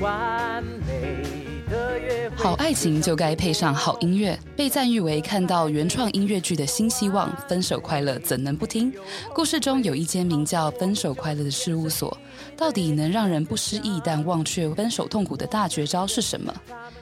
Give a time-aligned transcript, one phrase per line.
[0.00, 1.22] 完美
[1.70, 2.30] 的。
[2.36, 7.34] 好爱情就该配上好音乐，被赞誉为看到原创音乐剧的新希望。
[7.48, 8.92] 分手快乐怎能不听？
[9.34, 12.16] 故事中有一间名叫“分手快乐”的事务所，
[12.56, 16.54] 到底能让人不失忆但忘却分手痛苦的大绝招是什么？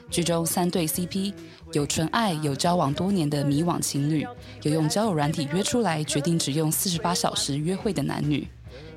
[0.09, 1.33] 剧中三对 CP，
[1.73, 4.25] 有纯爱，有交往多年的迷惘情侣，
[4.63, 8.47] 有用交友软体约出来，决定只用四十八小时约会的男女。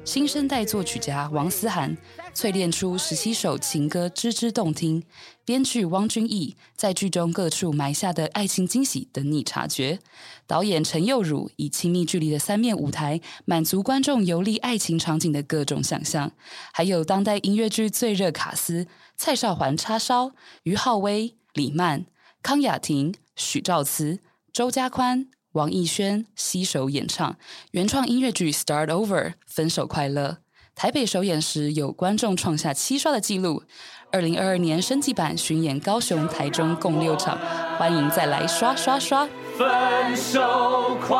[0.08, 1.94] 新生代作曲家王思涵
[2.34, 5.04] 淬炼出十七首情歌，吱吱动听。
[5.44, 9.98] 编剧汪君毅在剧中各处埋下的爱情惊喜等你察觉。
[10.46, 16.32] 导演陈佑儒以亲密距离的三面舞台，满足观众游历爱情场景的各种想象。
[16.72, 20.32] 还有当代音乐剧最热卡司：蔡少环叉烧、
[20.62, 22.06] 于浩威、李曼、
[22.42, 24.20] 康雅婷、许兆慈、
[24.54, 25.28] 周家宽。
[25.58, 27.36] 王艺轩携手演唱
[27.72, 30.38] 原创音乐剧《Start Over》分手快乐。
[30.76, 33.64] 台北首演时有观众创下七刷的纪录。
[34.12, 37.36] 二零二二年升级版巡演高雄、台中共六场，
[37.76, 39.28] 欢迎再来刷刷刷！
[39.58, 41.16] 分手快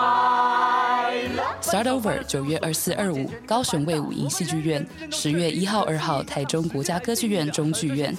[1.35, 1.43] 乐。
[1.69, 8.17] 《Start Over》九月二四二五高雄卫武营戏剧院，十月一号二号台中国家歌剧院中剧院。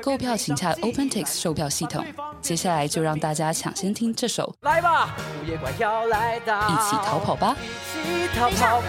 [0.00, 2.04] 购票请洽 OpenTix 售票系统。
[2.40, 7.56] 接下来就让大家抢先听这首，来吧，午夜怪要来到，一起逃跑吧，
[8.04, 8.82] 一起逃跑。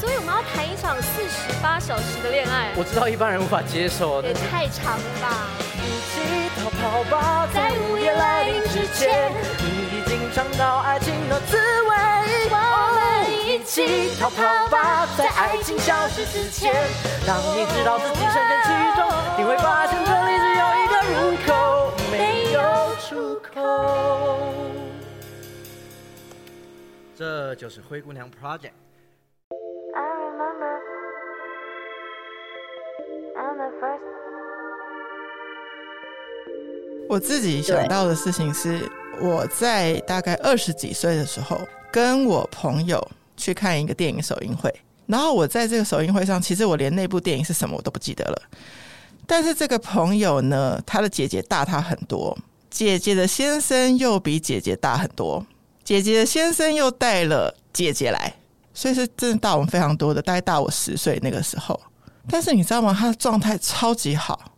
[0.00, 5.48] 所以我们要谈一场四十八小时的恋爱，我知道一般人无法接受，也太长了吧。
[5.78, 13.01] 一起逃跑吧，在午夜来临之前，你已经尝到爱情的滋味。
[13.74, 16.74] 我们一起逃跑吧，在爱情消失之前，
[17.26, 18.68] 当你知道自己深陷其
[19.00, 21.50] 中，你会发现这里只有一个入口，
[22.10, 22.60] 没有
[23.00, 23.50] 出口。
[27.16, 28.72] 这就是灰姑娘 Project。
[37.08, 38.86] 我自己想到的事情是，
[39.18, 41.58] 我在大概二十几岁的时候，
[41.90, 43.02] 跟我朋友
[43.36, 44.72] 去看一个电影首映会。
[45.06, 48.42] 然后我在这个首映会上，其实我连那部电影是什么我都不记得了。
[49.26, 52.36] 但是这个朋友呢，他的姐姐大他很多，
[52.70, 55.44] 姐姐的先生又比姐姐大很多，
[55.84, 58.32] 姐姐的先生又带了姐姐来，
[58.72, 61.78] 所以是真的大我们非常多的，大概大我十岁那个时候。
[62.28, 62.96] 但是你知道吗？
[62.98, 64.52] 他的状态超级好，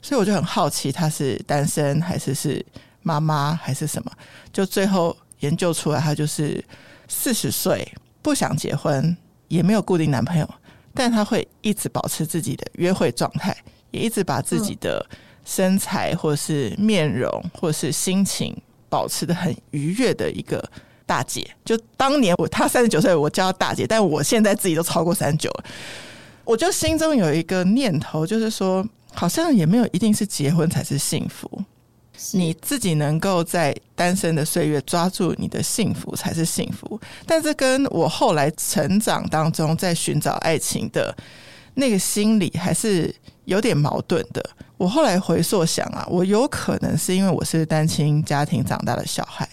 [0.00, 2.64] 所以我就很好奇他是单身还是是
[3.02, 4.10] 妈妈还是什么？
[4.52, 6.64] 就最后研究出来，他就是
[7.08, 7.86] 四十岁，
[8.22, 9.16] 不想结婚，
[9.48, 10.48] 也没有固定男朋友，
[10.94, 13.56] 但她会一直保持自己的约会状态，
[13.90, 15.04] 也一直把自己的
[15.44, 18.56] 身材或是面容或是心情
[18.88, 20.62] 保持的很愉悦的一个
[21.06, 21.48] 大姐。
[21.64, 25.64] 就当年我她三十九岁，我叫她大姐，但我现在自己都超过三十九了。
[26.44, 31.62] 我就心中有一个念头，就是说，好像也没有一定是结婚才是幸福，
[32.32, 37.00] 你自己能够在单身的岁月抓住你的幸福才是幸福。
[37.26, 41.16] 但这跟我后来成长当中在寻找爱情的
[41.74, 43.14] 那个心理还是
[43.44, 44.44] 有点矛盾的。
[44.76, 49.48] 我后来回溯想啊，我有可能是因为我是单亲家庭长大的小孩，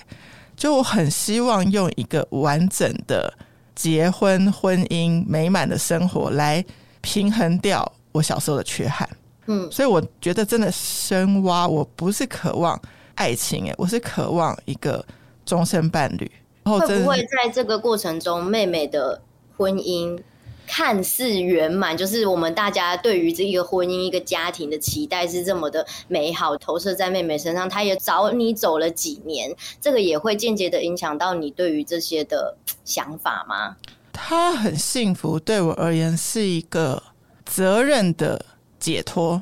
[0.55, 3.33] 就我很希望用一个完整的
[3.75, 6.63] 结婚、婚姻、美满的生活来。
[6.99, 9.07] 平衡掉我小时候的缺憾，
[9.47, 12.79] 嗯，所以我觉得真的深挖，我不是渴望
[13.15, 15.03] 爱情，哎，我是渴望一个
[15.45, 16.29] 终身伴侣。
[16.63, 19.21] 然后会不会在这个过程中，妹妹的
[19.55, 20.19] 婚姻
[20.67, 33.77] 看似圆满，就是我们大家对于这一个婚姻、一个家庭的期待是这么的美好，投射在妹妹身上，她也找你走了几年，这个也会间接的影响到你对于这些的想法吗？
[34.11, 37.01] 她很幸福，对我而言是一个
[37.45, 38.45] 责任的
[38.79, 39.41] 解脱。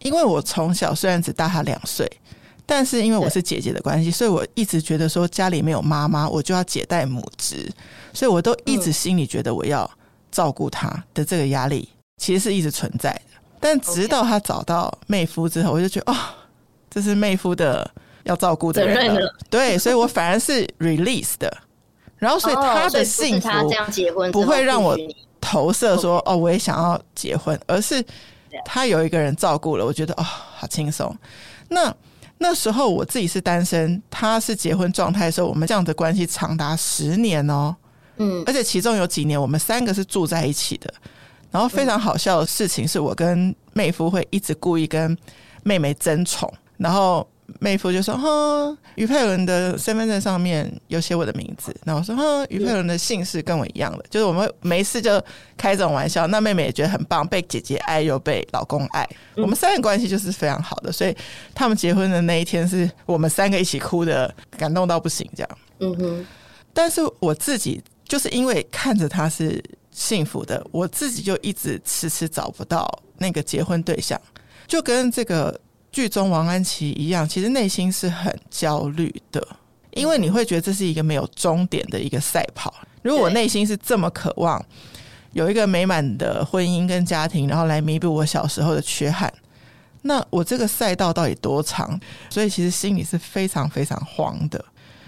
[0.00, 2.10] 因为我从小虽然只大他两岁，
[2.64, 7.70] 但是因为我是姐姐的关系，所以我一直觉得说家里没有妈妈，我就要姐带母职，
[8.14, 9.88] 所以我都一直心里觉得我要
[10.32, 11.86] 照顾他的这个压力，
[12.16, 13.20] 其实是一直存在的。
[13.60, 16.16] 但直到他找到妹夫之后，我就觉得哦，
[16.88, 17.88] 这是妹夫的
[18.24, 21.54] 要照顾的人了，对，所以我 反而是 release 的。
[22.16, 23.48] 然后，所以他的幸福
[24.32, 24.96] 不会让我
[25.40, 28.02] 投射说哦，我也想要结婚，而是
[28.64, 31.14] 他有一个人照顾了，我觉得哦，好轻松。
[31.68, 31.94] 那
[32.38, 37.76] 那时候我自己是单身，他是结婚状态的时候，我们这样的关系长达十年哦，
[38.16, 40.92] 嗯，而且其中有几年我们三个是住在一起的。
[41.50, 45.16] 然后非常好笑的事情是我跟妹夫会一直故意跟
[45.62, 47.26] 妹妹争宠，然后。
[47.58, 55.22] 妹夫就说：“哼，于佩伦的身份证上面有写我的名字。”那我说：“哼，于佩伦的姓氏跟我一样的，就是我们没事就
[55.56, 60.92] 开这种玩笑。”那妹妹也觉得很棒，被姐姐爱又被老公爱，我们三个关系就是非常好的。
[60.92, 61.16] 所以
[61.54, 65.58] 他们结婚的那一天，是我们三个一起哭的，感动到不行，这样。
[65.80, 66.26] 嗯哼。
[66.72, 72.88] 但是我自己就是因为看着他是幸福的，我自己就一直迟迟找不到
[73.18, 74.20] 那个结婚对象，
[74.66, 75.60] 就跟这个。
[75.92, 79.44] 剧中王安琪一样，其实内心是很焦虑的，
[79.90, 82.72] 因为你会觉得这是一个没有终点的一个赛跑。
[83.02, 84.64] 如果我内心是这么渴望
[85.32, 89.32] 有一个美满的婚姻跟家庭，然后来弥补我小时候的缺憾，
[90.02, 91.98] 那我这个赛道到底多长？
[92.28, 94.64] 所以其实心里是非常非常慌的。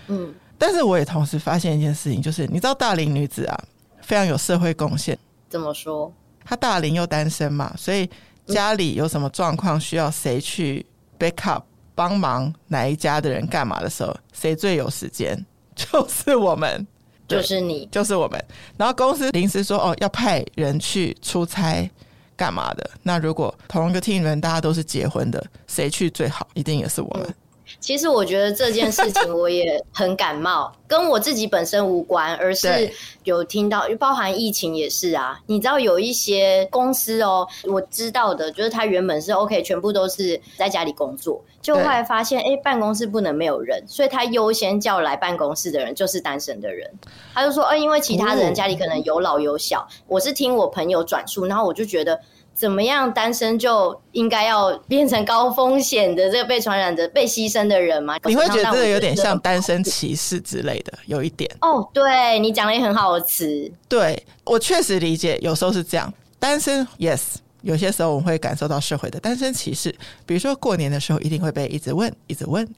[0.09, 3.65] 嗯，但是我也同时发现一件事情，就是你知道大龄女子啊，
[4.01, 5.17] 非常有社会贡献。
[5.49, 6.13] 怎么说？
[6.45, 8.11] 她大龄又单身嘛，所以。
[8.47, 10.85] 家里有什么状况需要谁去
[11.19, 11.63] backup
[11.95, 15.45] 帮忙哪一家的人干嘛的时候，谁最有时间？
[15.75, 16.87] 就是我们，
[17.27, 18.45] 就是你，就是我们。
[18.77, 21.91] 然后公司临时说哦，要派人去出差
[22.37, 22.91] 干嘛的？
[23.03, 26.47] 那如果同一个 team 人大家都是结婚的，谁去最好？
[26.55, 27.27] 一定也是我们。
[27.27, 27.35] 嗯
[27.81, 32.91] 其实我觉得这件事情我也很感冒，跟我自己本身无关，而是
[33.25, 35.41] 有听到，包含疫情也是啊。
[35.47, 46.91] 你知道有一些公司哦，我知道的，就是他原本是 OK，全部都是在家里工作，就后来发现，哎，办公室不能没有人，所以他优先叫来办公室的人就是单身的人。
[47.35, 52.21] 他就说，呃，因为其他人家里可能有老有小，我是听我朋友转述，然后我就觉得。
[52.55, 58.17] 怎么样，单身就应该要变成高风险的这个被传染的、被牺牲的人吗？
[58.25, 61.51] 你会觉得这个有点像单身歧视之类的，有一点。
[61.61, 63.71] 哦，对，你讲了一个很好的词。
[63.89, 66.13] 对，我确实理解，有时候是这样。
[66.39, 67.21] 单身，yes，
[67.63, 69.95] 有些时候我们会感受到社会的单身歧视。
[70.27, 72.69] 比如说过年的时候，一定会被一直问，一直问。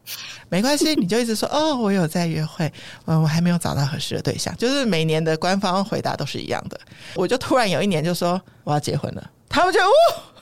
[0.49, 2.73] 没关系，你就一直说 哦，我有在约会，
[3.06, 4.56] 嗯，我还没有找到合适的对象。
[4.56, 6.79] 就是每年的官方回答都是一样的。
[7.15, 9.31] 我就突然有一年就说我要结婚了。
[9.54, 9.92] 他们就哦，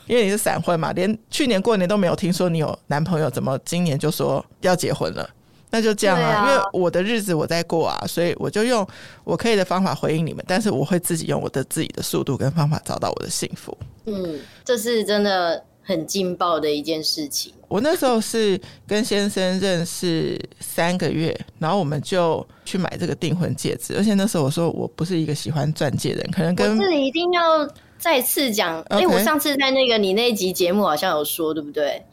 [0.06, 5.28] 因为你是闪婚嘛，连去年过年都没有听说你有男朋友，怎么今年就说要结婚了？
[5.68, 8.86] 那就这样啊，啊因为我的日子我在过啊，所以我就用
[9.24, 13.76] 我可以的方法回应你们，但是我会自己用我的自己的速度跟方法找到我的幸福。
[14.06, 17.52] 嗯，这是真的很劲爆的一件事情。
[17.68, 27.68] 我那时候是跟先生认识三个月，然后我们就去买这个订婚戒指，而且那时候我说我不是一个喜欢钻戒的人，可能跟这里一定要。
[28.02, 32.04] 再次讲，哎、欸，我上次在那个你那集节目好像有说，对不对？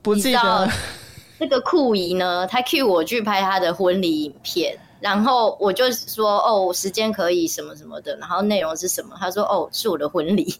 [0.00, 0.70] 不记得。
[1.38, 9.16] 那个酷姨呢，他 cue 我去拍他的婚礼影片，然后我就说，哦，时间可以什么什么的，然后内容是什么？
[9.18, 10.54] 他说，哦，是我的婚礼，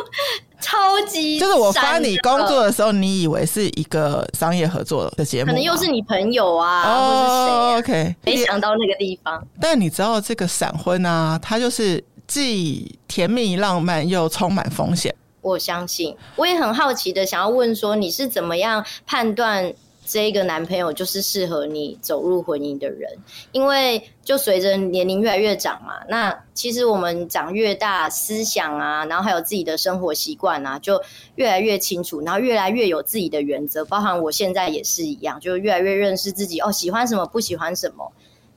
[0.62, 9.46] 超级就是我发你工作的时候，你以为是一个商业合作的节目，可能又是你朋友啊，哦、或是谁、啊、？OK，没想到那个地方。
[9.60, 12.02] 但你知道这个闪婚啊，他就是。
[12.32, 16.16] 既甜蜜浪漫又充满风险，我相信。
[16.36, 19.70] 我也很好奇的想要问说，你是怎么样判断
[20.06, 23.18] 这个男朋友就是适合你走入婚姻的人？
[23.52, 30.98] 因为就随着年龄越来越长嘛，那其实我们长越大，思想啊，然后还有自己的生活习惯啊，就
[31.34, 33.84] 越来越清楚，然后越来越有自己的原则。
[33.84, 38.10] 包含我现在也是一样，就越来越认识自己哦，喜欢什么，不喜欢什么。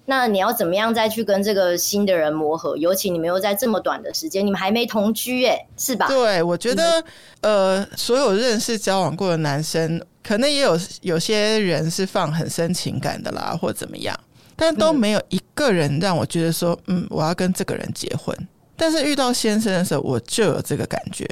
[0.07, 2.78] 那你要怎么样再去跟这个新的人磨合？
[2.78, 6.07] 尤其你们又在这么短的时间，你们还没同居，哎，是吧？
[6.07, 7.04] 对，我觉得，
[7.42, 14.16] 呃，所有认识交往过的男生，可能也有有些人是放很深情感的啦，或怎么样，
[14.56, 18.35] 但都没有一个人让我觉得说，嗯，我要跟这个人结婚。
[18.78, 21.26] 但是遇到先生的时候，我就有这个感觉，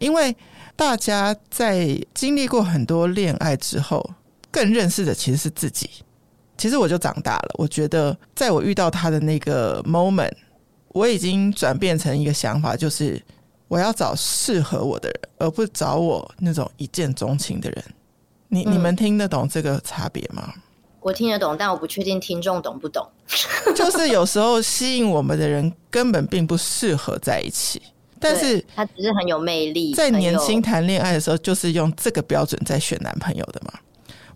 [0.00, 0.34] 因为
[0.74, 4.10] 大家在经历过很多恋爱之后，
[4.50, 5.88] 更认识的其实是自己。
[6.56, 10.32] 其实我就长大了，我觉得在我遇到他的那个 moment，
[10.88, 13.20] 我已经转变成一个想法，就是
[13.68, 17.84] 我要找适合我的人，而不找我那种一见钟情的人。
[18.48, 20.52] 你、嗯、你们听得懂这个差别吗？
[21.00, 23.06] 我听得懂，但我不确定听众懂不懂。
[23.76, 27.80] 就是有时候吸引我们的人根本并不适合在一起，
[28.18, 29.94] 但是他只是很有魅力。
[29.94, 33.72] 在年轻谈恋爱的时候，就是用这个标准在选男朋友的嘛。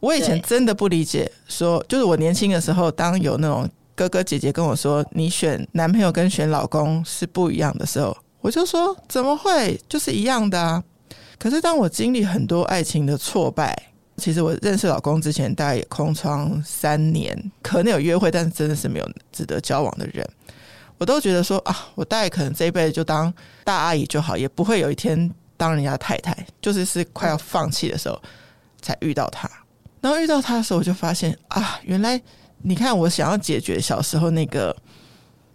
[0.00, 10.82] 我以前真的不理解说，说就是我年轻的时候，当有那种哥哥姐姐跟我说你选男朋友跟选老公是不一样的时候，我就说怎么会，就是一样的啊。
[11.38, 13.76] 可是当我经历很多爱情的挫败，
[14.16, 20.26] 其实我认识老公之前大概也空窗三年，可能有约会，但是真的是没有值得交往的人，
[20.98, 23.32] 我都觉得说啊，我大概可能这一辈子就当
[23.64, 28.20] 大阿姨就好，也不会有一天当人家太太，就是是快要放弃的时候
[28.82, 29.50] 才遇到他。
[30.00, 32.20] 然后遇到他的时候，我就发现啊，原来
[32.62, 34.74] 你看我想要解决小时候那个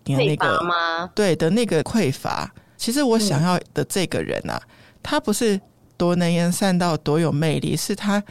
[0.03, 1.09] 你那个吗？
[1.15, 4.69] 对的那个匮乏，其实我想要的这个人啊，嗯、
[5.01, 5.59] 他不是
[5.97, 8.23] 多能言善道、多有魅力，是他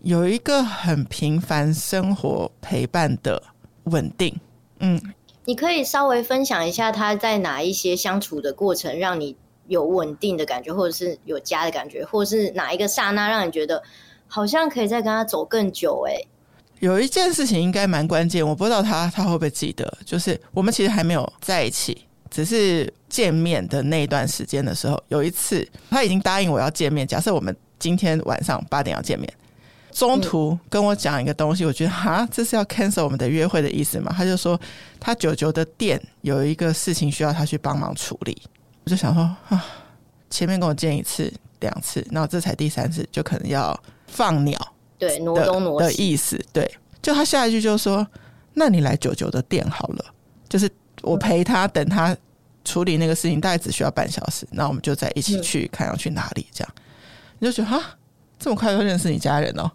[0.00, 3.42] 有一个很平凡生活陪伴的
[3.84, 4.34] 稳定。
[4.78, 5.00] 嗯，
[5.44, 9.36] 你可以稍微分享一下他在哪一些相处的过程，让你
[9.68, 13.82] 有稳定的感觉，或者是有家的感觉，或者是哪一个刹那让你觉得
[14.34, 16.06] 好像可以再跟他走更久？
[16.08, 16.16] 哎，
[16.80, 29.30] 有一件事情应该蛮关键，我不知道他他会不会记得，就是我们其实还没有在一起，只是见面的那一段时间的时候，有一次他已经答应我要见面，假设我们今天晚上八点要见面。
[29.90, 34.10] 中途跟我讲一个东西，我觉得哈，这是要 cancel 我们的约会的意思吗？
[34.16, 34.58] 他就说
[34.98, 38.40] 他九九的店有一个事情需要他去帮忙处理。
[38.84, 39.62] 我就想说啊，
[40.30, 43.78] 前面跟我见一次两次，然后这才第三次，就可能要
[44.12, 46.38] 放鸟，对，挪东挪的意思。
[46.52, 48.06] 对，就他下一句就说
[48.54, 50.04] ：“那你来九九的店好了，
[50.48, 52.16] 就是我陪他等他
[52.64, 56.74] 处理那个事情，大概只需要半小时，那我们就再一起去看要去哪里。”这样
[57.40, 57.82] 你就觉得哈。
[58.38, 59.70] 这么快就认识你家人哦？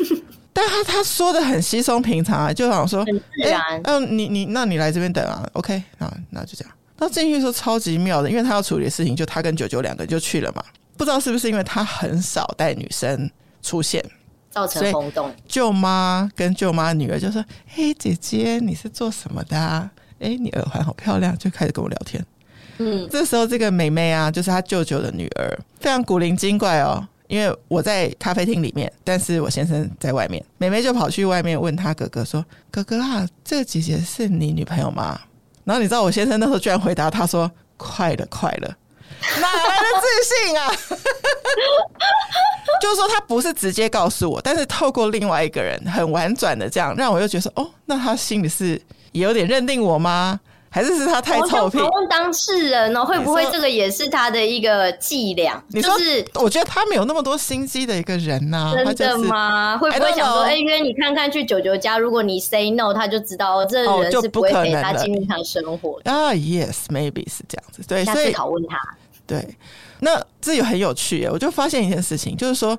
[0.52, 3.58] 但他他说的很稀松平常啊，就好像说，很自然。
[3.82, 6.74] 嗯、欸呃，你你那你来这边等啊，OK 啊，那就这样。
[6.98, 10.62] 那进去时候超级妙的，因为他要处理的事情，就他跟九九两个人就去了嘛。
[10.98, 13.30] 不知道是不是因为他很少带女生
[13.62, 14.04] 出现，
[14.50, 15.32] 造成轰动。
[15.46, 19.90] 舅妈跟舅妈女儿就说：“嘿，姐姐，你是做什么的啊？
[20.18, 22.24] 哎，你耳环好漂亮。”就开始跟我聊天。
[22.78, 27.06] 嗯，这时候这个妹妹啊，就是她舅舅的女儿，非常古灵精怪哦。
[27.28, 35.20] 因为我在咖啡厅里面，但是我先生在外面，妹妹就跑去外面问他哥哥说：“哥哥啊，这个姐姐是你女朋友吗？”
[35.62, 38.76] 然后你知道我先生那时候居然回答他说：“快了，快了，
[39.40, 40.06] 哪来的自
[40.46, 40.72] 信啊？”
[42.80, 48.80] 就是说他不是直接告诉我，但是透过另外一个人很婉转的这样，让我又觉得说：“哦，那他心里是
[49.12, 50.40] 也有点认定我吗？”
[50.72, 51.78] 还是是他太臭屁？
[51.78, 55.60] 我问当事人哦，会不会这个也是他的一个伎俩？
[55.70, 59.76] 你说，就是我觉得他没有那么多心机的一个人呐、啊，真的吗？
[59.76, 66.30] 会不会想说，哎，约你看看去九九家，如果你 say no，他就知道这人是不会陪他进入他生活的啊。
[66.32, 67.82] Yes，maybe 是这样子。
[67.88, 68.78] 对，下次拷问他。
[69.30, 69.56] 对，
[70.00, 71.30] 那这也很有趣耶。
[71.30, 72.76] 我就发现一件事情，就是说，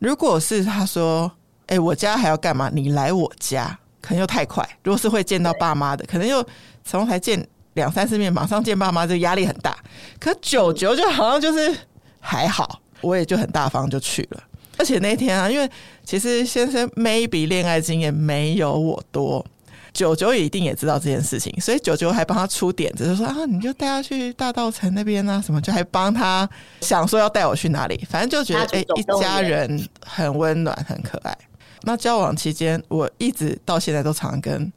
[0.00, 1.30] 如果是他说，
[1.66, 2.68] 哎，我家还要干嘛？
[2.72, 4.68] 你来我家，可能又太快。
[4.82, 6.44] 如果是会见到爸妈的，可能又。
[6.84, 9.72] 从才见两三次面，马上见爸妈，就压力很大。
[10.18, 11.72] 可九九就好像就是
[12.18, 14.42] 还好，我也就很大方就去了。
[14.76, 15.70] 而且那天啊，因为
[16.02, 19.46] 其实先生 maybe 恋爱经验没有我多，
[19.92, 26.48] 九九也一定也知道这件事情，所以九九还帮他出点子，就说啊，你就带他去大道城那边啊，什么就还帮他
[26.80, 31.36] 想说要带我去哪里，反正就觉得哎、欸，一家人很温暖，很可爱。
[31.82, 34.72] 那交往期间，我一直到现在都常跟。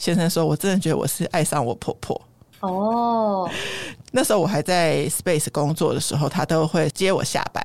[0.00, 2.14] 先生说：“我真的觉得我是爱上我婆婆
[2.60, 3.40] 哦。
[3.42, 3.50] Oh.
[4.12, 7.60] 那时候我还在 Space 工作的时候，他都会接我下班。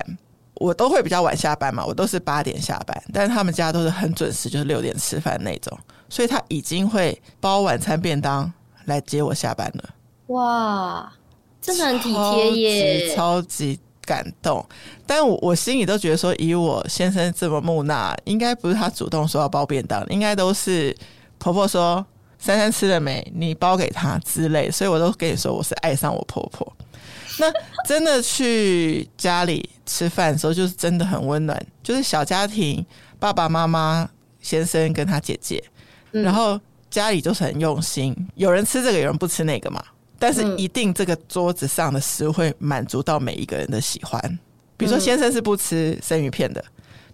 [0.56, 5.78] 我都会比较晚下班嘛，我都是八点下班，但是他们家都是很准时，就是六点吃饭那种。
[6.14, 8.54] 所以他已经会包晚餐便当
[8.86, 9.90] 来接我下班了。
[10.28, 11.12] 哇，
[11.60, 14.64] 真的很体贴耶，超级感动。
[15.08, 20.96] 但我我心里都觉得说，以我先生这么木讷，应该不是他主动说要包便当，应该都是
[21.40, 22.06] 婆婆说。”
[22.38, 23.26] 珊珊吃了没？
[23.34, 26.74] 你包给她之类，所以我都跟你说，我是爱上我婆婆。
[27.40, 27.50] 那
[27.88, 32.86] 真的去家里吃饭的时候，就是真的很温暖，就是小家庭，
[33.18, 34.10] 爸爸妈妈、
[34.42, 35.64] 先生跟他姐姐，
[36.22, 39.84] 然后家里就是很用心，有人吃这个，有人不吃那个嘛。
[40.20, 44.22] 但是一定这个桌子上的食物会满足到每一个人的喜欢。
[44.78, 46.64] 比如说，先生是不吃生鱼片的。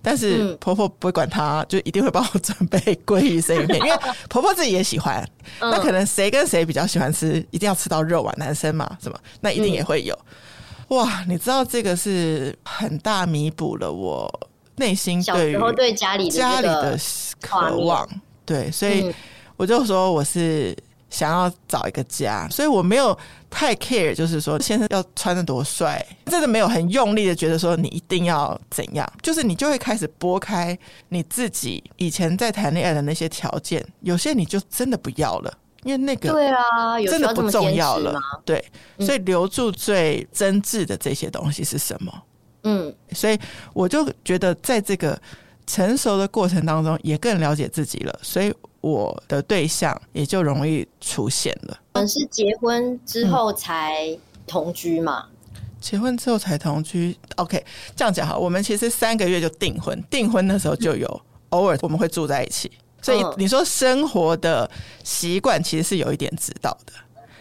[0.02, 5.28] 但是婆婆不会管他，就一定会帮我准备鲑鱼生鱼片，因为婆婆自己也喜欢。
[5.60, 10.18] 那可能谁跟谁比较喜欢吃，一定要吃到肉啊，男生嘛，什么那一定也会有。
[10.90, 16.98] 哇，你知道这个是很大弥补了我内心对于对家里家里的
[17.42, 18.08] 渴望。
[18.50, 19.14] 对，所以
[19.56, 20.76] 我就说我是。
[21.12, 23.18] 想要找一个家，所以我没有
[23.50, 30.78] 太 care，就是说先生要穿的多帅，真的没有很用力的觉得说你一定要怎样，就是你就会开始拨开
[31.08, 35.52] 你自己以前在谈恋爱的那些条件，有些你就真的不要了，
[35.82, 38.14] 因为那个对啊，真的不重要了，
[38.46, 38.64] 对，
[39.00, 42.24] 所以留住最真挚的这些东西是什么？
[42.66, 43.36] 嗯，所以
[43.74, 45.20] 我就觉得在这个
[45.70, 48.52] 成熟的过程当中，也更了解自己了，所以。
[48.82, 51.78] 我的对象也就容易出现了。
[51.96, 55.26] 我们是结婚之后才同居嘛？
[55.54, 57.14] 嗯、结婚之后才同居。
[57.36, 57.62] OK，
[57.94, 62.72] 这样讲哈，我们其实三个月就订婚，订婚的时候就有偶尔我们会住在一起，
[63.02, 64.72] 所以你说生活的
[65.04, 66.94] 习惯其实是有一点知道的。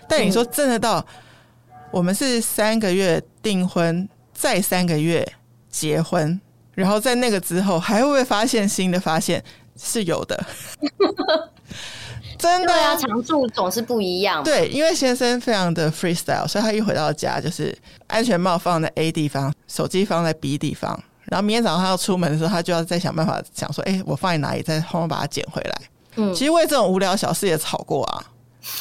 [0.09, 1.07] 但你说真的到
[1.93, 5.25] 我们是三个月订婚，再三个月
[5.71, 6.41] 结婚，
[6.79, 9.43] 然后在那个之后还会不会发现新的发现？
[9.77, 10.47] 是有的。
[12.39, 14.45] 真的啊，常住总是不一样。
[14.45, 20.89] 对，因为先生非常的 freestyle，所以他一回到家就是安全帽放在 A 地方，手机放在 B 地方。
[21.25, 24.63] 然后明天早上他要出门的时候，他就要再想办法想说：“哎、欸，我放在哪里？
[24.63, 25.81] 再后面把它捡回来。”
[26.15, 28.25] 嗯，其实为这种无聊小事也吵过啊。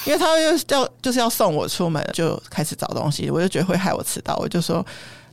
[0.06, 4.86] 因为他又要就是要送我出门，就开始找东西，我就觉得会害我迟到，我就说：“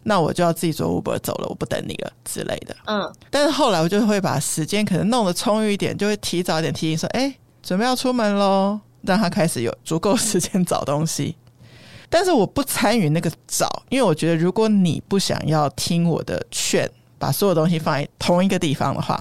[0.05, 11.35] 那我就要自己坐 Uber 走了，我不等你了之类的。”嗯，但是后来我就会把时间可能弄得充裕一点，就会提早一点提醒说：“哎、欸。”准备要出门喽，让他开始有足够时间找东西。
[12.11, 16.87] 但是我不参与那个找，因为我觉得如果你不想要听我的劝，
[17.19, 19.19] 把所有东西放在同一个地方的话，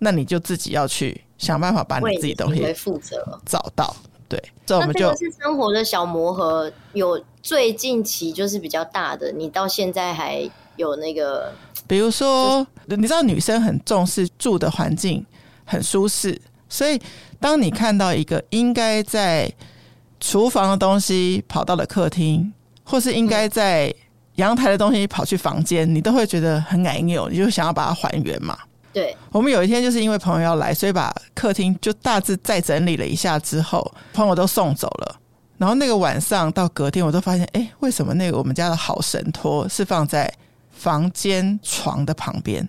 [0.00, 3.96] 那你就自己要去想办法把你自己东西负责找到。
[4.28, 5.14] 对，这我们就。
[5.16, 11.52] 是生活的小磨合，有最近期就是比较大的，你到现在还有那个，
[11.86, 15.24] 比如说，你知道女生很重视住的环境
[15.64, 16.40] 很舒适。
[16.68, 17.00] 所以，
[17.38, 19.50] 当你看到一个应该在
[20.18, 22.52] 厨房的东西跑到了客厅，
[22.82, 23.94] 或是应该在
[24.34, 28.58] 阳台的东西跑去房间，你都会觉得很别扭，你就想要把它还原嘛。
[28.96, 35.16] 对，我们有一天就是因为朋友要来，所以把客厅就大致再整理了一下之后，朋友都送走了。
[35.58, 40.32] 然后那个晚上到隔天，我都发现，哎，为什么那个我们家的好神托是放在
[40.70, 42.66] 房间床的旁边？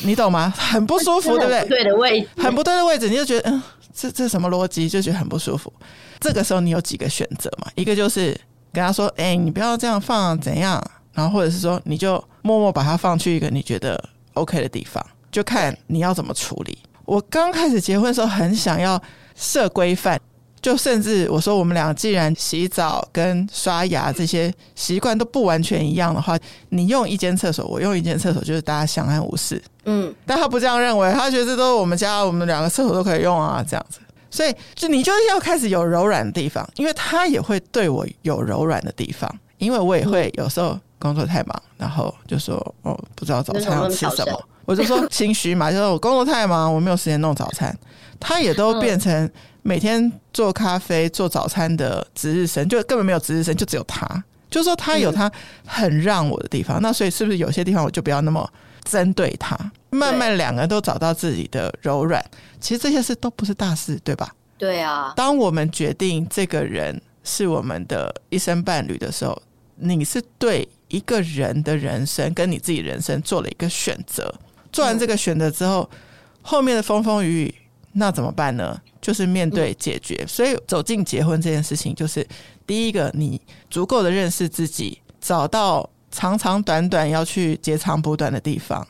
[0.00, 0.52] 你懂吗？
[0.56, 1.68] 很不舒服， 对不对？
[1.68, 3.62] 对的位置，很不对的位置，你就觉得嗯，
[3.94, 4.88] 这这什么逻辑？
[4.88, 5.72] 就觉得很不舒服。
[6.18, 7.70] 这个时候你有几个选择嘛？
[7.76, 8.36] 一个就是
[8.72, 10.82] 跟他说：“哎、欸，你不要这样放，怎样？”
[11.14, 14.02] 然后或者是说，你就默默把它放去一个你觉得
[14.34, 16.78] OK 的地方，就看你要怎么处理。
[17.04, 19.00] 我刚开始结婚的时候，很想要
[19.34, 20.20] 设规范。
[20.62, 29.62] 就甚至我说，我们俩既然洗澡跟刷牙这些习惯都不完全一样的话，你用一间厕所，我用一间厕所，就是大家相安无事。
[29.86, 34.00] 嗯，但他不这样认为，他觉得这都是我们家，我们两个厕所都可以用啊，这样子。
[34.30, 47.76] 所以，就你就是要开始有柔软的地方，因为他也会对我有柔软的地方，因为我也会有时候工作太忙，然后就说哦，不知道早餐要吃什么，我就说心虚嘛，就说我工作太忙，我没有时间弄早餐，
[48.20, 49.28] 他也都变成。
[49.62, 54.08] 每天做咖啡、做早餐的值日生，就根本没有值日生，就只有他。
[54.48, 55.30] 就是说他有他
[55.66, 58.50] 很让我的地方，嗯、那所以是不是有些地方我就不要那么
[58.84, 59.54] 针对他？
[59.90, 62.24] 慢慢两个人都找到自己的柔软，
[62.58, 64.34] 其实这些事都不是大事，对吧？
[64.56, 65.12] 对啊。
[65.14, 69.42] 当我们决定这个人是我们的一生伴侣的时候，
[69.76, 74.32] 你是对一个人的人生跟你自己人生做了一个选择。
[74.70, 75.98] 做完这个选择之后，嗯、
[76.42, 77.54] 后面的风风雨雨。
[77.92, 78.80] 那怎么办呢？
[79.00, 80.24] 就是面对解决。
[80.24, 82.24] 所以走进结婚这件事情，就是
[82.64, 88.86] 第一个，你足够的认识自己，找到长长短短要去截长补短的地方。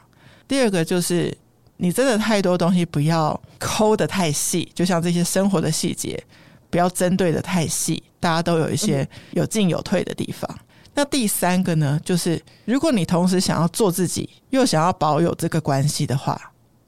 [0.47, 1.35] 第二个就是
[1.79, 6.23] 你真的太多东西不要抠的太细，就像这些生活的细节，
[6.69, 8.03] 不要针对的太细。
[8.21, 10.59] 大家都有一些有进有退的地方。
[10.95, 16.39] 那第三个呢，就是如果你同时想要做自己，又想要保有这个关系的话。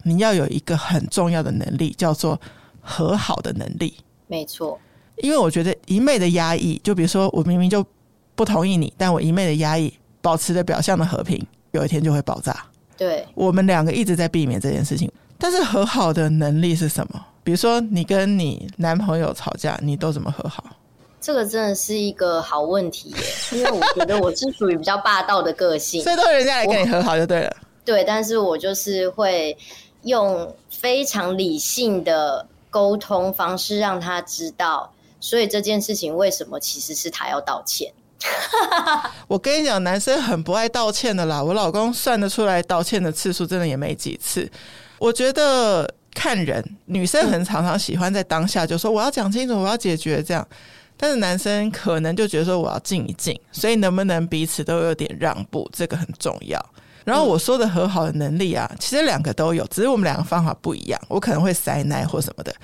[0.04, 2.36] 你要有一个很重要的能力，叫做
[2.80, 3.94] 和好的能力。
[4.26, 4.76] 没错，
[5.18, 7.86] 因为我觉得一昧的压抑，就比如说我明明就
[8.34, 12.66] 不同意你，但我一昧的压抑，保持着表象的和平，有一天就会爆炸。
[12.96, 15.08] 对，我们两个一直在避免这件事情。
[15.38, 17.24] 但是和好的能力是什么？
[17.44, 20.64] 比如说你跟你男朋友吵架，你都怎么和好？
[21.22, 27.56] 这个真的是一个好问题耶，因为我觉得我是属于比较霸道的个性， 所以都人家来跟你和好就对了。
[27.84, 29.56] 对，但是我就是会。
[30.04, 37.88] 用非常理性的沟通方式让他知道，所以这件事情为什么其实是他要道歉。
[39.28, 41.40] 我跟你讲，男生很不爱道歉的啦。
[41.40, 44.50] 我老公算得出来，道歉的次数真的也没几次。
[44.98, 50.44] 我觉得看人，女生很常常喜欢在当下就说我要讲清楚，我要解决这样，
[51.02, 56.64] 但是男生可能就觉得说我要静一静，所以能不能彼此都有点让步，这个很重要。
[57.04, 61.00] 然后我说的和好的能力啊，其实两个都有，只是我们两个方法不一样。
[61.08, 62.54] 我可能会塞奶或什么的，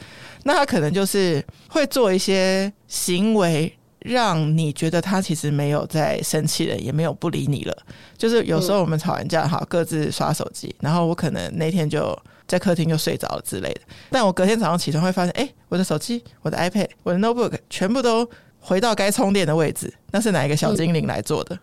[0.44, 7.76] 那他可能就是会做一些行为，让你觉得他其实没有在生气了，也没有不理你了。
[8.16, 12.16] 就是有时候我们吵完架，好各自刷手机，然后我可能那天就
[12.48, 13.80] 在客厅就睡着了之类的。
[14.10, 21.56] 但我隔天早上起床会发现，哎，我的手机、我的 iPad、我的 notebook 全部都回到该充电的位置，那是哪一个小精灵来做的？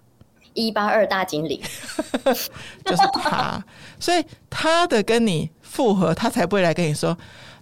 [0.53, 1.61] 一八二大精灵，
[2.85, 3.61] 就是他。
[3.99, 7.09] 所以他的跟你复合，他才不会来跟你说：“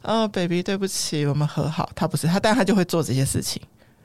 [0.04, 3.60] 啊、哦，baby，对不起，我们和好。”他不是他，但他就会做这些事情。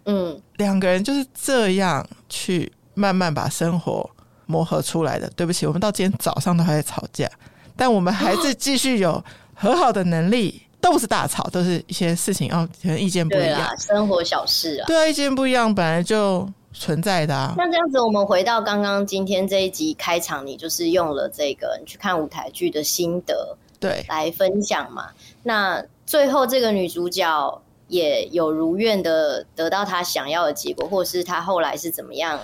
[0.06, 4.08] 嗯，两个人就是这样去慢慢把生活
[4.46, 5.28] 磨合出来的。
[5.36, 7.30] 对不起，我们到今天早上都还在吵架，
[7.78, 10.62] 但我们还是继续有和好的能力。
[10.80, 14.86] 都不是大吵，都是一些事情哦，可能意见不一样，生活小事啊。
[14.86, 17.52] 对啊，意见不一样本来就存在的啊。
[17.58, 25.08] 那这样子，我们回到刚刚今天这一集开场，你就是用了这个你去看舞台剧的心得，对，来分享嘛。
[25.42, 32.38] 那最后这个女主角也有如愿的得到她想要的结果，或是她后来是怎么样？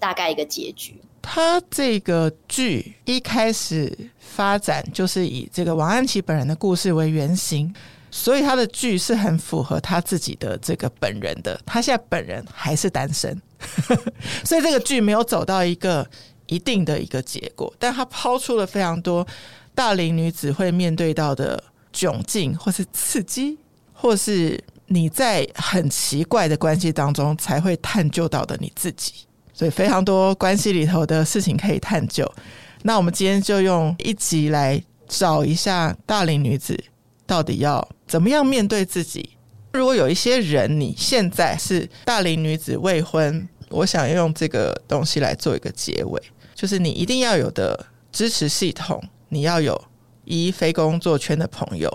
[0.00, 1.00] 大概一个结局。
[1.26, 4.10] 他这个剧一开始。
[4.36, 7.74] 发展就是以这个王安琪本人的故事为原型，
[8.10, 11.58] 所以他的剧是很符合他自己的这个本人的。
[11.64, 13.40] 他现在本人还是单身，
[14.44, 16.06] 所以这个剧没有走到一个
[16.48, 19.26] 一定的一个结果，但他抛出了非常多
[19.74, 23.56] 大龄女子会面对到的窘境，或是刺激，
[23.94, 29.25] 或是你在很奇怪的关系当中才会探究到的你自己。
[29.56, 32.30] 所以非常多关系里头的事情可以探究。
[32.82, 36.78] 那我们今天就用一集来找一下大龄女子
[37.26, 39.30] 到底要怎么样面对自己。
[39.72, 46.22] 如果有一些人你现在是大龄女子未婚，我想用这个东西来做一个结尾，
[46.54, 49.82] 就是你一定要有的支持系统，你要有
[50.24, 51.90] 一非工作圈的朋友，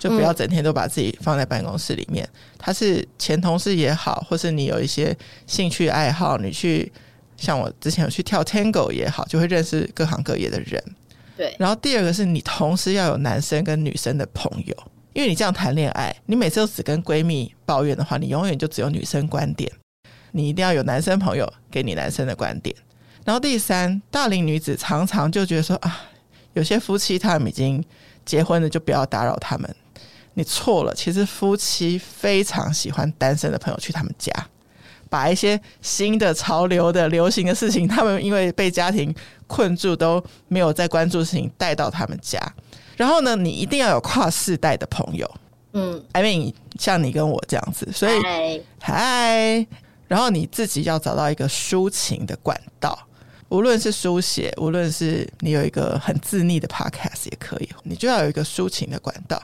[0.00, 2.28] 就不要整天都把自己放在办公室里面。
[2.58, 6.90] 他是前同事也好，或是你有一些兴趣爱好，你去。
[7.36, 10.84] 像我之前有去跳 Tango 也好，就会认识各行各业的人。
[11.38, 14.76] 对，然后第二个是你同时要有男生跟女生的朋友，
[15.14, 19.72] 因为你这样谈恋爱，你每次都只跟闺蜜抱怨的话，你永远就只有女生观点。
[20.32, 22.76] 你一定要有男生朋友给你男生的观点。
[23.24, 26.02] 然后第三，大龄女子常常就觉得说啊，
[26.52, 27.82] 有些夫妻他们已经
[28.26, 29.74] 结婚了，就不要打扰他们。
[30.34, 34.32] 你错了，其实夫妻非常喜欢单身的朋友去他们家。
[35.08, 39.12] 把一些新的潮流的流行的事情，他们因为被家庭
[39.48, 42.40] 困住，都没有在关注的事情带到他们家。
[42.96, 45.28] 然后呢，你一定要有跨世代的朋友，
[45.72, 48.12] 嗯，I mean 像你跟我这样子，所以
[48.80, 49.66] 嗨，
[50.06, 52.96] 然后你自己要找到一个抒情的管道，
[53.48, 59.42] 无论是书写，无论是你有一个很自溺的 podcast 也可以，你就要有一个抒情的管道。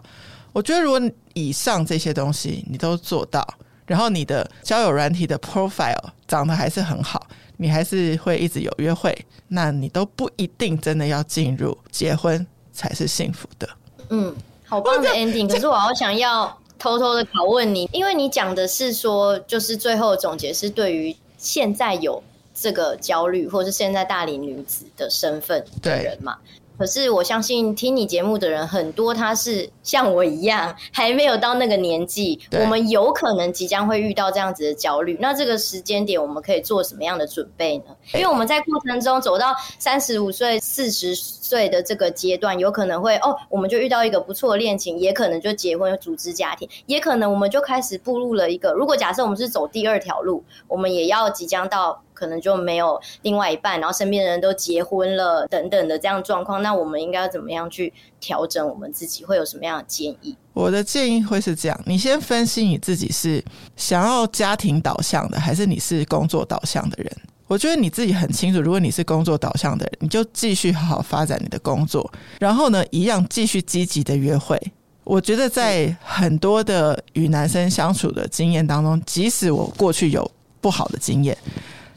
[0.57, 0.99] 我觉得，如果
[1.35, 3.47] 以上这些东西你都做到。
[3.85, 5.95] 然后你的交友软体的 profile
[6.27, 7.25] 长得还是很好，
[7.59, 9.15] 你还是会一直有约会，
[9.47, 13.69] 那你都不一定真的要进入结婚才是幸福的。
[14.09, 15.47] 嗯，好棒的 ending。
[15.47, 22.21] 可是我好想要偷偷的拷问你，因为你讲的是说，就是最后总结是对于现在有
[22.55, 26.37] 这个焦虑，或是现在大龄女子的身份的人嘛。
[26.79, 35.17] 可是我相信听你节目的人很多，他是像我一样还没有到那个年纪，我们有可能即将会遇到这样子的焦虑。
[35.21, 37.85] 那这个时间点，我们可以做什么样的准备呢？
[38.15, 48.73] 因为我们在过程中走到三十五岁、四十岁的这个阶段，有可能会哦，我们就遇到一个不错的恋情，也可能就结婚、组织家庭，也可能我们就开始步入了一个。
[48.73, 52.03] 如果假设我们是走第二条路，我们也要即将到。
[52.17, 59.25] 可能就没有另外一半，然后身边的人都结婚了等等的这样状况，那我们应该要怎么样去调整我们自己？
[59.25, 60.37] 会有什么样的建议？
[60.53, 63.41] 我的建议会是这样：你先分析你自己是
[63.77, 67.17] 想要家庭导向的，还是你是工作导向的人？
[67.47, 68.61] 我觉得你自己很清楚。
[68.61, 74.61] 如果你是工作导向的人，你就继续好好发展你的工作，然后呢，一样继续积极的约会。
[75.05, 80.29] 我觉得在很多的与男生相处的经验当中，即使我过去有
[80.61, 81.39] 不好的经验。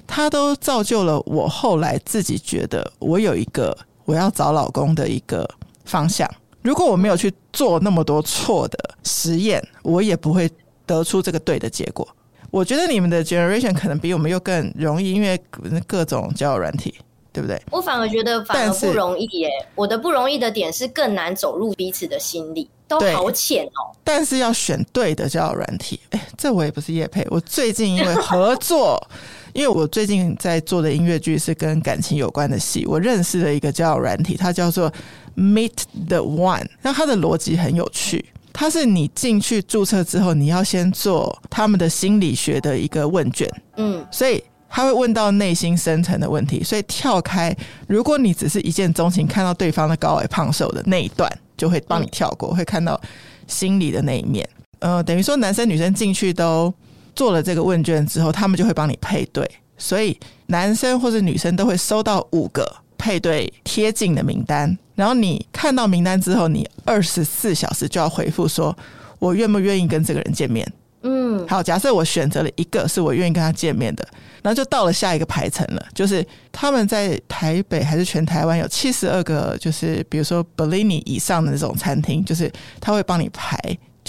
[0.06, 3.78] 他都造就了我后来自己觉得我有一个
[4.10, 5.48] 我要找老公的一个
[5.86, 6.28] 方向。
[6.64, 10.50] 如果我没有去做那么多错的实验，我也不会
[10.88, 12.08] 得出这个对的结果。
[12.50, 15.40] 我觉得你们的 generation 可能比我们又更容易，因为
[15.86, 16.96] 各种交友软体，
[17.32, 17.62] 对不对？
[17.70, 19.48] 我反而觉得反而不容易耶。
[19.76, 23.94] 我的不容易的点是更难走入彼此的心里，都好浅哦。
[24.04, 27.24] 但是要选对的交友软体，哎，这我也不是叶配。
[27.30, 29.00] 我最近因为合作。
[29.54, 34.92] 因为我最近在做的音乐剧是跟感情有关的戏，我认识了一个叫软体，它叫做
[35.36, 35.72] Meet
[36.08, 36.68] the One。
[36.82, 46.64] 那它的逻辑很有趣，它是你进去注册之后，你要先做他们的心理学的一个问卷，嗯，所以他会问到内心深层的问题。
[46.64, 47.56] 所以跳开，
[47.88, 53.00] 如果你只是一见钟情，看到对方的高矮胖瘦的那一段，就会帮你跳过，会看到
[53.48, 54.48] 心理的那一面。
[54.80, 56.74] 呃，等于说男生女生进去都。
[57.20, 59.46] 做了这个问卷之后，他们就会帮你配对，
[59.78, 62.66] 所以男生或者女生都会收到五个
[62.98, 68.74] 配对贴近的名单，然后你看到名单之后，你二十四小时就要回复说，
[69.20, 70.66] 我愿不愿意跟这个人见面。
[71.02, 74.08] 嗯，好，假设我选择了一个是我愿意跟他见面的，
[74.42, 83.58] 然后就到了下一个排程了，就是他们在台北还是全台湾有七十二个，就是比如说 Bellini 以上的那种餐厅，就是他会帮你排，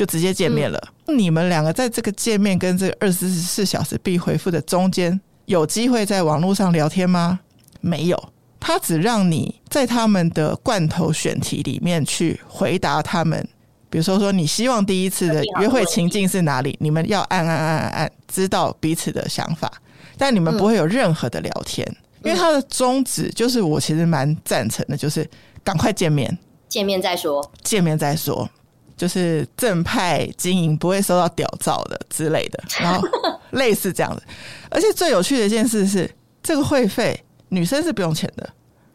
[0.00, 0.80] 就直接见面了。
[1.08, 7.40] 嗯、你们两个在这个见面跟这个二十四小时必回复的中间，有机会在网络上聊天吗？
[7.82, 13.46] 没有，他只让你在他们的罐头选题里面去回答他们。
[13.90, 16.74] 比如说，说你希望第一次的约会情境是哪里？
[16.80, 19.70] 你们要按按按按按，知道彼此的想法，
[20.16, 21.86] 但你们不会有任何的聊天，
[22.24, 25.28] 因为他的宗旨就是我其实蛮赞成的，就是
[25.62, 26.38] 赶快见面，
[26.70, 28.48] 见面再说，见面再说，
[29.00, 33.02] 就是正派经营不会收到屌照的之类的，然后
[33.52, 34.22] 类似这样子。
[34.70, 36.10] 而且最有趣的一件事是，
[36.42, 38.46] 这个会费女生是不用钱的。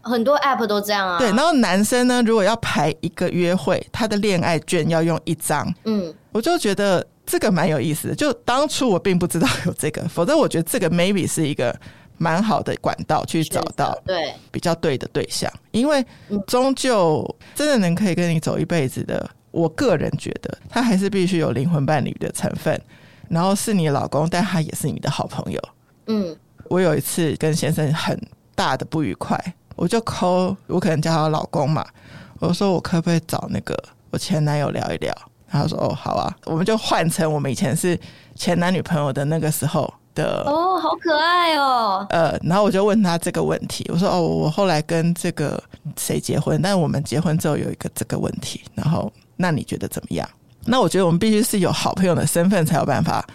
[0.04, 1.18] 很多 app 都这样啊。
[1.18, 5.74] 对，然后男生呢，如果要排一个约会，他的恋爱券要用一张。
[5.86, 8.14] 嗯，我就觉得这个蛮有意思的。
[8.14, 11.76] 就当初我并不知道有这个，否则我觉得这个 maybe 是一个
[12.20, 16.06] 蛮好的管道去找到对比较对的对象，因为
[16.46, 22.78] 终究真的能可以跟你走一辈子的，我个人觉得他还是必须有灵魂伴侣的成分，
[23.30, 25.62] 然后是你老公，但他也是你的好朋友。
[26.08, 28.20] 嗯，我有一次跟先生很
[28.54, 29.42] 大的不愉快。
[29.78, 31.86] 我就 call，我可能叫他老公嘛。
[32.40, 35.14] 我说我可不可以找那个我前男友聊一聊？
[35.50, 37.98] 然后他说哦好啊，我们就换成我们以前是
[38.36, 40.44] 前男女朋友的那个时候的。
[40.46, 42.06] 哦，好可爱哦。
[42.10, 45.62] 呃，然后我就问他这个问题，我说哦，我后来跟这个
[45.96, 46.62] 谁结婚？
[46.62, 50.30] 但我们结婚之后有一个这个问题，然后那你觉得怎么样？
[50.66, 53.26] 那我觉得我们必须是有好朋友的身份才有办法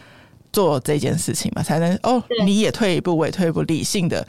[0.52, 4.26] 做这件事情嘛，才能哦你也退一步，我也退一步，理性的。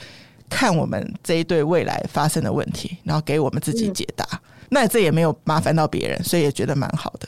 [0.53, 4.25] 看我们这一对未来发生的问题，然后给我们自己解答。
[4.33, 4.39] 嗯、
[4.71, 7.27] 那这也没有麻烦到别人，所以也觉得蛮好的。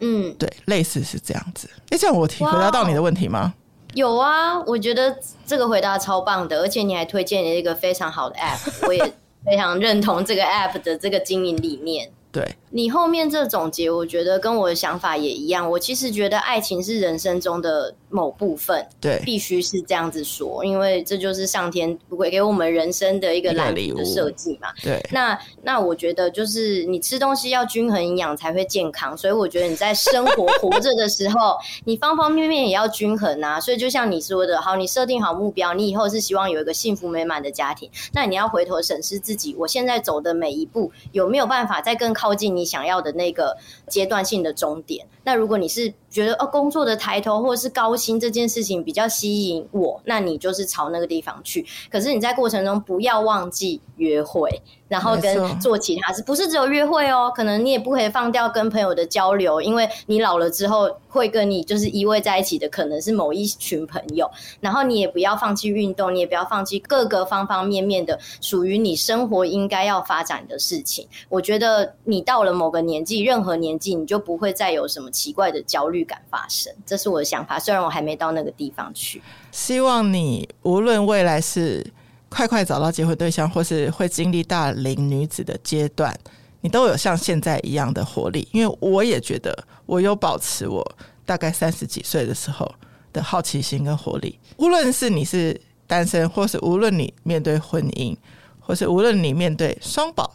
[0.00, 1.70] 嗯，对，类似是这样子。
[1.90, 3.54] 哎，这样我回答到你的问题吗？
[3.94, 9.04] 有啊，我觉得这个回答超棒的，而且你还推荐了一个非常好的 app，我也
[9.46, 12.10] 非常认同这个 app 的这个经营理念。
[12.30, 15.68] 对，你后面这总结，我觉得跟我的想法也一样。
[15.70, 24.68] 我其实觉得爱情是人生中的某部分，对，必须是这样子说，因为这就是上天会给我们人生的一个蓝图的设计嘛。
[24.82, 33.60] 对，那那我觉得就是你吃东西要均衡营养才会健康，所以我觉得你在生活活着的时候， 你方方面面也要均衡啊。
[33.60, 43.56] 所以就像你说的，好，你设定好目标，你以后是希望有一个幸福美满的家庭，那你要回头审视自己，我现在走的每一步有没有办法再更靠近你想要的那个
[43.88, 45.06] 阶段性的终点。
[45.24, 51.66] 那如果你是觉得哦，工作的抬头或者是高薪这件事情比较吸引我，那你就是朝那个地方去。
[51.90, 54.62] 可是你在过程中不要忘记约会。
[54.88, 64.30] 然后跟做其他事，不是只有约会哦，可能你也不可以放掉跟朋友的交流，因为你老了之后会跟你就是依偎在一起的，可能是某一群朋友。
[64.60, 71.06] 然后你也不要放弃运动，你也不要放弃各个方方面面的属于你生活应该要发展的事情。
[71.28, 76.74] 我觉得你到了某个年纪，任何年纪，你就不会再有什么奇怪的焦虑感发生。
[76.86, 79.22] 这是我的想法，虽然我还没到那个地方去。
[79.50, 81.84] 希望你无论未来是。
[82.30, 86.14] 快快找到结婚对象，或是会经历大龄女子的阶段，
[86.60, 88.46] 你都有像现在一样的活力。
[88.52, 90.86] 因为我也觉得我有保持我
[91.24, 92.70] 大概三十几岁的时候
[93.14, 94.38] 的好奇心跟活力。
[94.58, 98.14] 无论是你是单身，或是无论你面对婚姻，
[98.60, 100.30] 或是无论你面对双宝，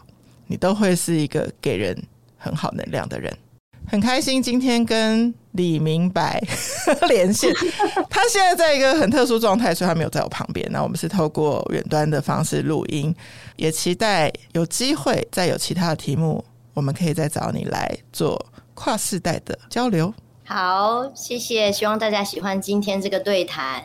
[0.48, 1.96] 你都会是一个给人
[2.36, 3.32] 很好能量的人。
[3.86, 6.40] 很开心今天跟李明白
[7.08, 7.52] 连线，
[8.08, 10.68] 他现在在一个很特殊状态，所以他没有在我旁边。
[10.70, 13.14] 那我们是透过远端的方式录音，
[13.56, 18.40] 也期待有机会再有其他的题目，我们可以再找你来做
[18.74, 20.12] 跨世代的交流。
[20.44, 23.82] 好，谢谢，希望大家喜欢今天这个对谈。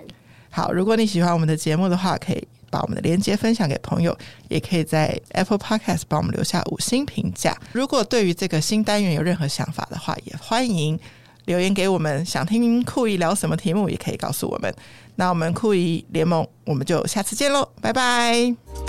[0.50, 2.48] 好，如果你喜欢我们的节目的话，可以。
[2.72, 4.16] 把我们的链接分享给朋友，
[4.48, 7.58] 也可以在 Apple Podcast 帮我们留下五星评价。
[7.72, 10.96] 如果对于这个新单元有任何想法的话，也欢迎
[11.50, 12.24] 留言给我们。
[12.24, 14.72] 想听酷姨聊什么题目，也可以告诉我们。
[15.16, 18.88] 那我们酷姨联盟，我们就下次见喽，拜拜。